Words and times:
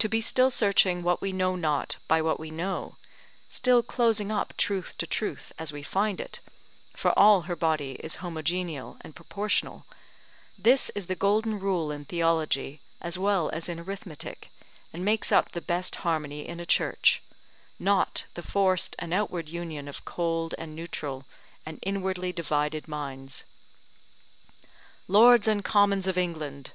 To 0.00 0.08
be 0.10 0.20
still 0.20 0.50
searching 0.50 1.02
what 1.02 1.22
we 1.22 1.32
know 1.32 1.56
not 1.56 1.96
by 2.08 2.20
what 2.20 2.38
we 2.38 2.50
know, 2.50 2.96
still 3.48 3.82
closing 3.82 4.30
up 4.30 4.54
truth 4.58 4.92
to 4.98 5.06
truth 5.06 5.50
as 5.58 5.72
we 5.72 5.82
find 5.82 6.20
it 6.20 6.40
(for 6.94 7.18
all 7.18 7.40
her 7.48 7.56
body 7.56 7.92
is 8.00 8.16
homogeneal 8.16 8.98
and 9.00 9.16
proportional), 9.16 9.86
this 10.58 10.90
is 10.90 11.06
the 11.06 11.14
golden 11.14 11.58
rule 11.58 11.90
in 11.90 12.04
theology 12.04 12.82
as 13.00 13.16
well 13.18 13.48
as 13.48 13.66
in 13.66 13.80
arithmetic, 13.80 14.50
and 14.92 15.06
makes 15.06 15.32
up 15.32 15.52
the 15.52 15.62
best 15.62 15.94
harmony 16.04 16.46
in 16.46 16.60
a 16.60 16.66
Church; 16.66 17.22
not 17.78 18.26
the 18.34 18.42
forced 18.42 18.94
and 18.98 19.14
outward 19.14 19.48
union 19.48 19.88
of 19.88 20.04
cold, 20.04 20.54
and 20.58 20.76
neutral, 20.76 21.24
and 21.64 21.78
inwardly 21.80 22.30
divided 22.30 22.88
minds. 22.88 23.46
Lords 25.08 25.48
and 25.48 25.64
Commons 25.64 26.06
of 26.06 26.18
England! 26.18 26.72